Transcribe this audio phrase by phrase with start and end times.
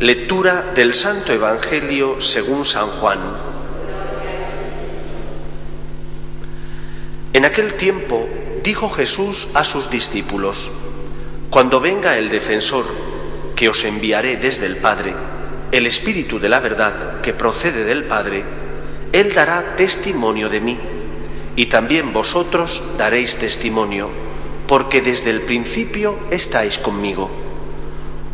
[0.00, 3.18] Lectura del Santo Evangelio según San Juan.
[7.32, 8.28] En aquel tiempo
[8.62, 10.70] dijo Jesús a sus discípulos,
[11.50, 12.84] Cuando venga el defensor
[13.56, 15.16] que os enviaré desde el Padre,
[15.72, 18.44] el Espíritu de la verdad que procede del Padre,
[19.10, 20.78] Él dará testimonio de mí,
[21.56, 24.10] y también vosotros daréis testimonio,
[24.68, 27.47] porque desde el principio estáis conmigo.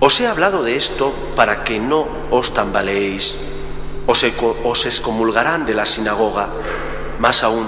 [0.04, 3.40] Os he hablado de esto para que no os tambaleéis.
[4.04, 6.52] Os, os excomulgarán de la sinagoga.
[7.18, 7.64] Más aún,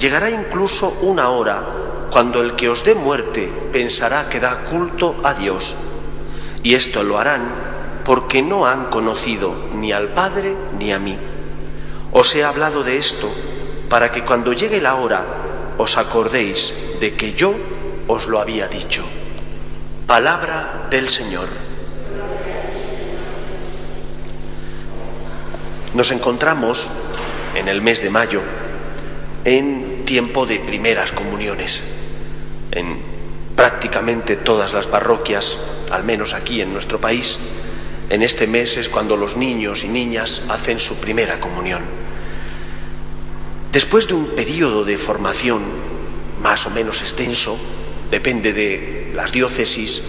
[0.00, 5.34] llegará incluso una hora cuando el que os dé muerte pensará que da culto a
[5.34, 5.76] Dios.
[6.62, 7.44] Y esto lo harán
[8.06, 11.18] porque no han conocido ni al Padre ni a mí.
[12.10, 13.28] Os he hablado de esto
[13.90, 15.26] para que cuando llegue la hora
[15.76, 17.52] os acordéis de que yo
[18.08, 19.04] os lo había dicho.
[20.06, 21.48] Palabra del Señor.
[25.94, 26.92] Nos encontramos
[27.56, 28.40] en el mes de mayo
[29.44, 31.82] en tiempo de primeras comuniones.
[32.70, 32.98] En
[33.56, 35.58] prácticamente todas las parroquias,
[35.90, 37.40] al menos aquí en nuestro país,
[38.08, 41.82] en este mes es cuando los niños y niñas hacen su primera comunión.
[43.72, 45.64] Después de un periodo de formación
[46.40, 47.58] más o menos extenso,
[48.08, 50.02] depende de las diócesis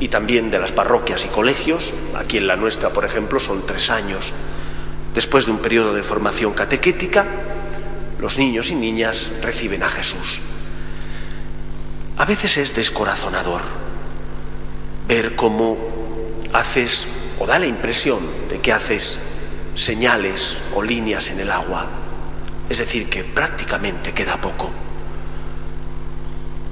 [0.00, 3.90] y también de las parroquias y colegios, aquí en la nuestra, por ejemplo, son tres
[3.90, 4.32] años.
[5.14, 7.26] Después de un periodo de formación catequética,
[8.18, 10.40] los niños y niñas reciben a Jesús.
[12.16, 13.60] A veces es descorazonador
[15.08, 15.76] ver cómo
[16.52, 17.06] haces,
[17.38, 19.18] o da la impresión de que haces
[19.74, 21.88] señales o líneas en el agua,
[22.68, 24.70] es decir, que prácticamente queda poco.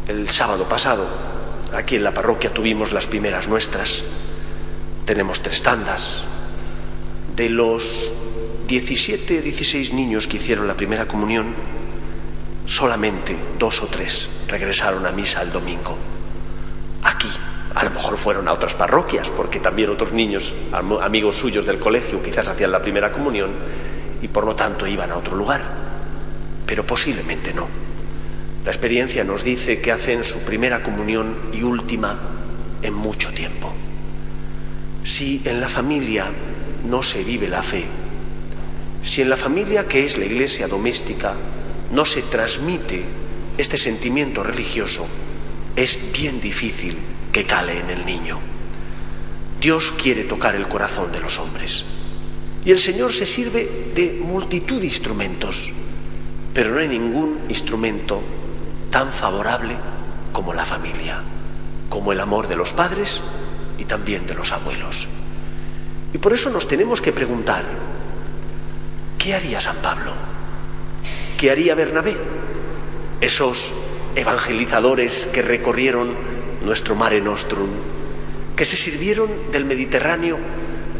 [0.08, 1.31] El sábado pasado,
[1.74, 4.02] aquí en la parroquia tuvimos las primeras nuestras.
[5.04, 6.22] Tenemos tres tandas.
[7.34, 7.84] De los
[8.68, 11.54] 17, 16 niños que hicieron la primera comunión,
[12.66, 15.96] solamente dos o tres regresaron a misa el domingo.
[17.02, 17.28] Aquí,
[17.74, 21.78] a lo mejor fueron a otras parroquias, porque también otros niños, am- amigos suyos del
[21.78, 23.50] colegio, quizás hacían la primera comunión
[24.20, 25.62] y por lo tanto iban a otro lugar.
[26.66, 27.66] Pero posiblemente no.
[28.64, 32.18] La experiencia nos dice que hacen su primera comunión y última
[32.82, 33.72] en mucho tiempo.
[35.04, 36.30] Si en la familia
[36.88, 37.84] no se vive la fe,
[39.02, 41.34] si en la familia que es la iglesia doméstica
[41.90, 43.02] no se transmite
[43.58, 45.08] este sentimiento religioso,
[45.74, 46.98] es bien difícil
[47.32, 48.38] que cale en el niño.
[49.60, 51.84] Dios quiere tocar el corazón de los hombres.
[52.64, 55.72] Y el Señor se sirve de multitud de instrumentos,
[56.54, 58.22] pero no hay ningún instrumento
[58.92, 59.74] tan favorable
[60.32, 61.22] como la familia,
[61.88, 63.22] como el amor de los padres
[63.78, 65.08] y también de los abuelos.
[66.12, 67.64] Y por eso nos tenemos que preguntar,
[69.18, 70.12] ¿qué haría San Pablo?
[71.38, 72.16] ¿Qué haría Bernabé?
[73.22, 73.72] Esos
[74.14, 76.14] evangelizadores que recorrieron
[76.62, 77.70] nuestro mare nostrum,
[78.54, 80.38] que se sirvieron del Mediterráneo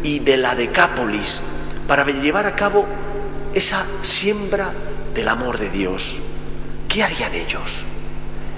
[0.03, 1.43] y de la Decápolis
[1.87, 2.87] para llevar a cabo
[3.53, 4.73] esa siembra
[5.15, 6.19] del amor de Dios.
[6.93, 7.87] ¿Qué harían ellos?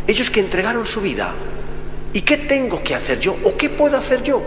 [0.09, 1.33] Ellos que entregaron su vida.
[2.13, 3.37] ¿Y qué tengo que hacer yo?
[3.45, 4.43] ¿O qué puedo hacer yo?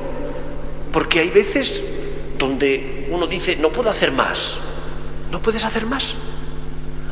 [0.92, 1.86] Porque hay veces
[2.38, 4.60] donde uno dice, no puedo hacer más.
[5.32, 6.16] ¿No puedes hacer más?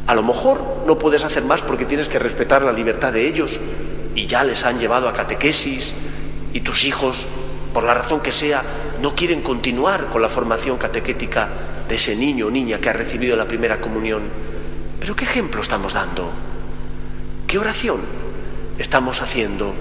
[0.05, 3.57] A lo mejor no puedes hacer más porque tienes que respetar la libertad de ellos
[4.13, 5.93] y ya les han llevado a catequesis
[6.51, 7.25] y tus hijos,
[7.73, 8.63] por la razón que sea,
[9.01, 11.47] no quieren continuar con la formación catequética
[11.87, 14.23] de ese niño o niña que ha recibido la primera comunión.
[14.99, 16.31] Pero ¿qué ejemplo estamos dando?
[17.47, 18.01] ¿Qué oración
[18.79, 19.73] estamos haciendo?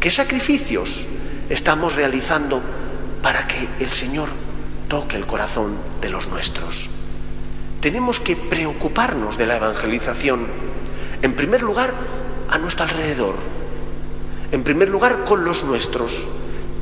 [0.00, 1.04] ¿Qué sacrificios
[1.48, 2.60] estamos realizando
[3.22, 4.28] para que el Señor
[4.88, 6.90] toque el corazón de los nuestros?
[7.80, 10.46] Tenemos que preocuparnos de la evangelización,
[11.22, 11.94] en primer lugar,
[12.50, 13.36] a nuestro alrededor,
[14.52, 16.28] en primer lugar, con los nuestros,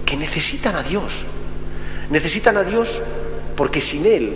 [0.05, 1.25] que necesitan a Dios.
[2.11, 3.01] Necesitan a Dios
[3.57, 4.35] porque sin Él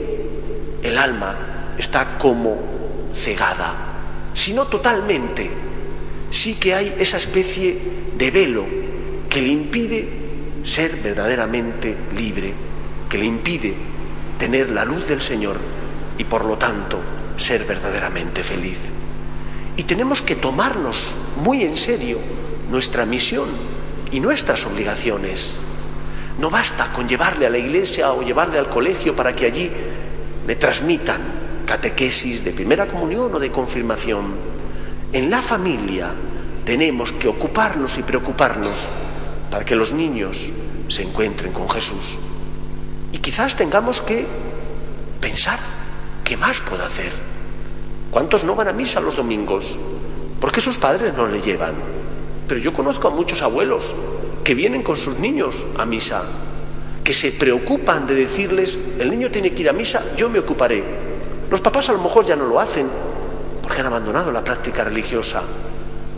[0.82, 2.56] el alma está como
[3.14, 3.74] cegada,
[4.32, 5.50] si no totalmente,
[6.30, 7.78] sí que hay esa especie
[8.16, 8.64] de velo
[9.28, 10.08] que le impide
[10.64, 12.54] ser verdaderamente libre.
[13.08, 13.74] que le impide
[14.38, 15.58] tener la luz del Señor
[16.18, 17.00] y por lo tanto
[17.36, 18.78] ser verdaderamente feliz.
[19.76, 22.18] Y tenemos que tomarnos muy en serio
[22.70, 23.48] nuestra misión
[24.10, 25.54] y nuestras obligaciones.
[26.38, 29.70] No basta con llevarle a la iglesia o llevarle al colegio para que allí
[30.46, 31.20] le transmitan
[31.66, 34.57] catequesis de primera comunión o de confirmación.
[35.10, 36.12] En la familia
[36.66, 38.90] tenemos que ocuparnos y preocuparnos
[39.50, 40.50] para que los niños
[40.88, 42.18] se encuentren con Jesús.
[43.10, 44.26] Y quizás tengamos que
[45.18, 45.58] pensar,
[46.24, 47.10] ¿qué más puedo hacer?
[48.10, 49.78] ¿Cuántos no van a misa los domingos?
[50.40, 51.72] ¿Por qué sus padres no le llevan?
[52.46, 53.96] Pero yo conozco a muchos abuelos
[54.44, 56.24] que vienen con sus niños a misa,
[57.02, 60.84] que se preocupan de decirles, el niño tiene que ir a misa, yo me ocuparé.
[61.50, 62.90] Los papás a lo mejor ya no lo hacen
[63.80, 65.42] han abandonado la práctica religiosa,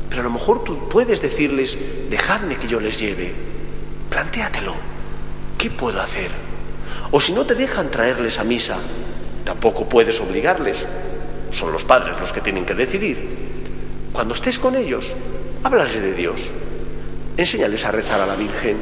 [0.09, 1.79] pero a lo mejor tú puedes decirles,
[2.09, 3.33] dejadme que yo les lleve.
[4.09, 4.75] Plantéatelo.
[5.57, 6.31] ¿Qué puedo hacer?
[7.11, 8.79] O si no te dejan traerles a misa,
[9.45, 10.87] tampoco puedes obligarles.
[11.53, 13.29] Son los padres los que tienen que decidir.
[14.13, 15.15] Cuando estés con ellos,
[15.63, 16.53] háblales de Dios.
[17.37, 18.79] Enséñales a rezar a la Virgen.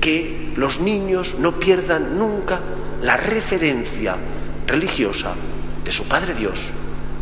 [0.00, 2.60] Que los niños no pierdan nunca
[3.02, 4.16] la referencia
[4.66, 5.34] religiosa
[5.84, 6.72] de su Padre Dios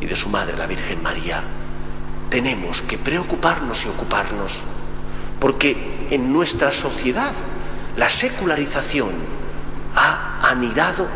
[0.02, 1.44] y de su Madre la Virgen María.
[2.28, 4.64] Tenemos que preocuparnos y ocuparnos,
[5.38, 7.32] porque en nuestra sociedad
[7.96, 9.10] la secularización
[9.94, 11.06] ha anidado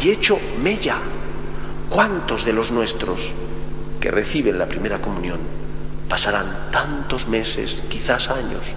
[0.00, 0.98] y hecho mella.
[1.88, 3.32] ¿Cuántos de los nuestros
[4.00, 5.40] que reciben la primera comunión
[6.08, 8.74] pasarán tantos meses, quizás años,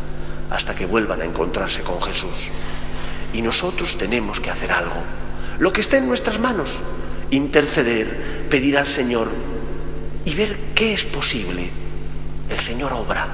[0.50, 2.50] hasta que vuelvan a encontrarse con Jesús?
[3.34, 5.04] Y nosotros tenemos que hacer algo,
[5.60, 6.82] lo que esté en nuestras manos,
[7.30, 9.30] interceder, pedir al Señor
[10.30, 11.72] y ver qué es posible.
[12.50, 13.28] El Señor obra,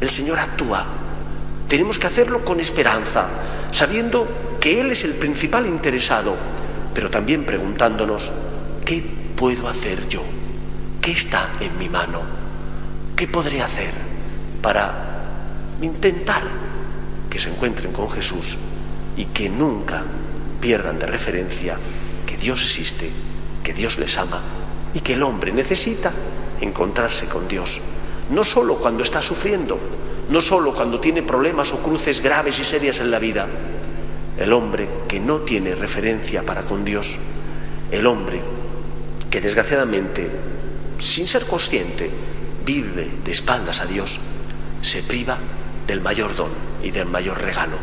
[0.00, 0.84] el Señor actúa.
[1.68, 3.28] Tenemos que hacerlo con esperanza,
[3.70, 6.34] sabiendo que Él es el principal interesado,
[6.92, 8.32] pero también preguntándonos,
[8.84, 9.04] ¿qué
[9.36, 10.22] puedo hacer yo?
[11.00, 12.20] ¿Qué está en mi mano?
[13.14, 13.94] ¿Qué podré hacer
[14.60, 15.22] para
[15.80, 16.42] intentar
[17.30, 18.58] que se encuentren con Jesús
[19.16, 20.02] y que nunca
[20.60, 21.76] pierdan de referencia
[22.26, 23.10] que Dios existe,
[23.62, 24.42] que Dios les ama
[24.94, 26.12] y que el hombre necesita
[26.62, 27.80] encontrarse con Dios?
[28.30, 29.78] No solo cuando está sufriendo,
[30.30, 33.46] no solo cuando tiene problemas o cruces graves y serias en la vida,
[34.38, 37.18] el hombre que no tiene referencia para con Dios,
[37.90, 38.40] el hombre
[39.30, 40.30] que desgraciadamente,
[40.98, 42.10] sin ser consciente,
[42.64, 44.20] vive de espaldas a Dios,
[44.80, 45.38] se priva
[45.86, 46.50] del mayor don
[46.82, 47.76] y del mayor regalo,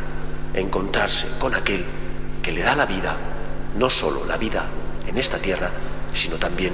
[0.54, 1.86] encontrarse con aquel
[2.42, 3.18] que le da la vida,
[3.78, 4.66] no solo la vida
[5.08, 5.72] en esta tierra,
[6.14, 6.74] sino también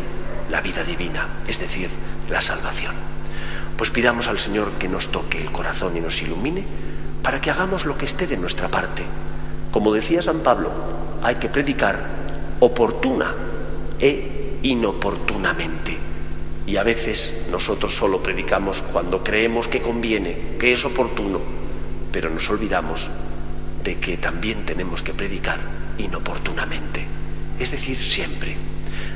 [0.50, 1.89] la vida divina, es decir,
[2.30, 2.95] la salvación.
[3.77, 6.65] Pues pidamos al Señor que nos toque el corazón y nos ilumine
[7.21, 9.03] para que hagamos lo que esté de nuestra parte.
[9.71, 10.71] Como decía San Pablo,
[11.21, 12.00] hay que predicar
[12.59, 13.33] oportuna
[14.00, 15.97] e inoportunamente.
[16.68, 21.42] Y a veces nosotros solo predicamos cuando creemos que conviene, que es oportuno,
[22.12, 23.09] pero nos olvidamos
[23.83, 25.59] de que también tenemos que predicar
[25.97, 27.06] inoportunamente,
[27.59, 28.56] es decir, siempre,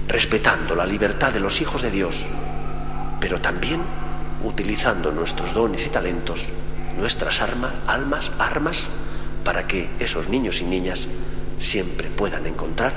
[0.07, 2.27] respetando la libertad de los hijos de Dios,
[3.19, 3.81] pero también
[4.43, 6.49] utilizando nuestros dones y talentos,
[6.97, 8.89] nuestras armas, almas, armas,
[9.43, 11.07] para que esos niños y niñas
[11.59, 12.93] siempre puedan encontrar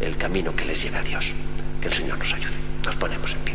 [0.00, 1.34] el camino que les lleve a Dios.
[1.80, 2.58] Que el Señor nos ayude.
[2.84, 3.54] Nos ponemos en pie.